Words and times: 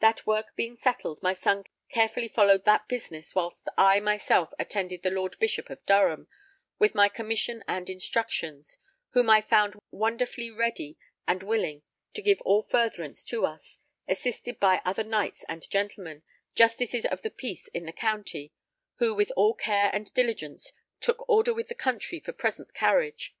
That 0.00 0.26
work 0.26 0.56
being 0.56 0.74
settled, 0.74 1.22
my 1.22 1.32
son 1.32 1.62
carefully 1.90 2.26
followed 2.26 2.64
that 2.64 2.88
business 2.88 3.36
whilst 3.36 3.68
I 3.78 4.00
myself 4.00 4.52
attended 4.58 5.04
the 5.04 5.12
Lord 5.12 5.38
Bishop 5.38 5.70
of 5.70 5.86
Durham 5.86 6.26
with 6.80 6.92
my 6.96 7.08
commission 7.08 7.62
and 7.68 7.88
instructions, 7.88 8.78
whom 9.10 9.30
I 9.30 9.40
found 9.40 9.78
wonderfully 9.92 10.50
ready 10.50 10.98
and 11.24 11.44
willing 11.44 11.82
to 12.14 12.20
give 12.20 12.40
all 12.40 12.62
furtherance 12.64 13.22
to 13.26 13.46
us, 13.46 13.78
assisted 14.08 14.58
by 14.58 14.82
other 14.84 15.04
knights 15.04 15.44
and 15.48 15.70
gentlemen, 15.70 16.24
Justices 16.56 17.04
of 17.06 17.22
the 17.22 17.30
Peace 17.30 17.68
in 17.68 17.86
the 17.86 17.92
county; 17.92 18.50
who 18.96 19.14
with 19.14 19.30
all 19.36 19.54
care 19.54 19.90
and 19.94 20.12
diligence 20.14 20.72
took 20.98 21.28
order 21.28 21.54
with 21.54 21.68
the 21.68 21.76
country 21.76 22.18
for 22.18 22.32
present 22.32 22.74
carriage. 22.74 23.36